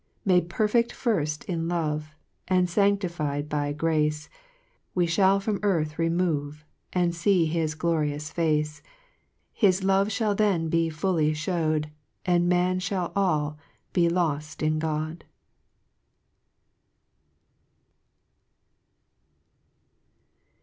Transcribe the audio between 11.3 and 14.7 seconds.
fliew'd, And man fliall all be loft